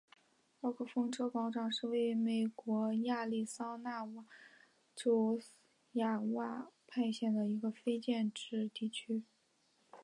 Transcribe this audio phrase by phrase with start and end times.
[0.61, 4.03] 沃克风车广场是位于美国亚利桑那
[4.95, 5.39] 州
[5.91, 9.21] 亚瓦派县的一个非建制地区。